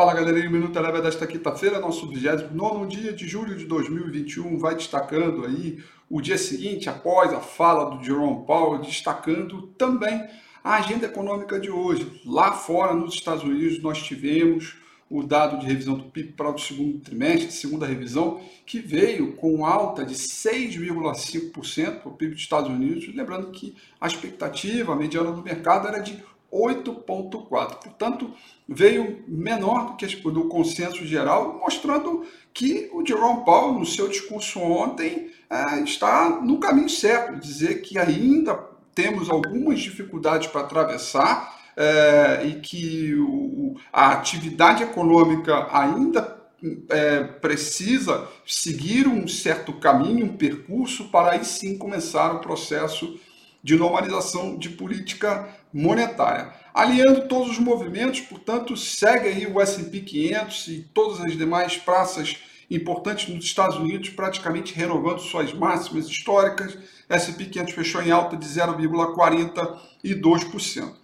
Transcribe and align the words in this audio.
Fala 0.00 0.14
galerinha, 0.14 0.48
o 0.48 0.52
Minuto 0.52 0.78
Eleva 0.78 1.02
desta 1.02 1.26
quinta-feira, 1.26 1.78
nosso 1.78 2.08
29 2.08 2.86
dia 2.86 3.12
de 3.12 3.28
julho 3.28 3.54
de 3.54 3.66
2021, 3.66 4.58
vai 4.58 4.74
destacando 4.74 5.44
aí 5.44 5.78
o 6.08 6.22
dia 6.22 6.38
seguinte, 6.38 6.88
após 6.88 7.30
a 7.34 7.40
fala 7.40 7.94
do 7.94 8.02
Jerome 8.02 8.46
Powell, 8.46 8.80
destacando 8.80 9.66
também 9.76 10.26
a 10.64 10.76
agenda 10.76 11.04
econômica 11.04 11.60
de 11.60 11.70
hoje. 11.70 12.22
Lá 12.24 12.52
fora, 12.52 12.94
nos 12.94 13.12
Estados 13.12 13.44
Unidos, 13.44 13.82
nós 13.82 14.02
tivemos 14.02 14.78
o 15.10 15.22
dado 15.22 15.58
de 15.58 15.66
revisão 15.66 15.98
do 15.98 16.04
PIB 16.04 16.32
para 16.32 16.48
o 16.48 16.58
segundo 16.58 16.98
trimestre, 17.00 17.52
segunda 17.52 17.84
revisão, 17.84 18.40
que 18.64 18.78
veio 18.78 19.34
com 19.34 19.66
alta 19.66 20.02
de 20.02 20.14
6,5% 20.14 22.00
para 22.00 22.08
o 22.08 22.14
PIB 22.14 22.32
dos 22.32 22.42
Estados 22.42 22.70
Unidos, 22.70 23.14
lembrando 23.14 23.50
que 23.50 23.76
a 24.00 24.06
expectativa 24.06 24.96
mediana 24.96 25.30
do 25.30 25.42
mercado 25.42 25.86
era 25.86 25.98
de 25.98 26.24
8,4. 26.52 27.76
Portanto, 27.76 28.32
veio 28.68 29.24
menor 29.26 29.86
do 29.86 29.96
que 29.96 30.06
do 30.30 30.48
consenso 30.48 31.06
geral, 31.06 31.58
mostrando 31.58 32.24
que 32.52 32.90
o 32.92 33.06
Jerome 33.06 33.44
Powell, 33.44 33.78
no 33.78 33.86
seu 33.86 34.08
discurso 34.08 34.60
ontem, 34.60 35.30
é, 35.48 35.80
está 35.80 36.40
no 36.40 36.58
caminho 36.58 36.88
certo, 36.88 37.40
dizer 37.40 37.82
que 37.82 37.98
ainda 37.98 38.54
temos 38.94 39.30
algumas 39.30 39.80
dificuldades 39.80 40.48
para 40.48 40.62
atravessar 40.62 41.60
é, 41.76 42.46
e 42.46 42.60
que 42.60 43.14
a 43.92 44.12
atividade 44.12 44.82
econômica 44.82 45.68
ainda 45.72 46.40
é, 46.88 47.22
precisa 47.22 48.28
seguir 48.46 49.08
um 49.08 49.26
certo 49.26 49.72
caminho, 49.74 50.26
um 50.26 50.36
percurso, 50.36 51.08
para 51.08 51.32
aí 51.32 51.44
sim 51.44 51.78
começar 51.78 52.34
o 52.34 52.40
processo 52.40 53.18
de 53.62 53.76
normalização 53.76 54.56
de 54.56 54.70
política 54.70 55.48
monetária. 55.72 56.52
Aliando 56.72 57.28
todos 57.28 57.50
os 57.50 57.58
movimentos, 57.58 58.20
portanto, 58.20 58.76
segue 58.76 59.28
aí 59.28 59.46
o 59.46 59.60
S&P 59.60 60.00
500 60.00 60.68
e 60.68 60.88
todas 60.94 61.20
as 61.20 61.36
demais 61.36 61.76
praças 61.76 62.38
importantes 62.70 63.28
nos 63.28 63.44
Estados 63.44 63.76
Unidos, 63.76 64.08
praticamente 64.10 64.74
renovando 64.74 65.18
suas 65.18 65.52
máximas 65.52 66.06
históricas. 66.06 66.78
S&P 67.08 67.46
500 67.46 67.74
fechou 67.74 68.00
em 68.02 68.10
alta 68.10 68.36
de 68.36 68.46
0,42%. 68.46 70.94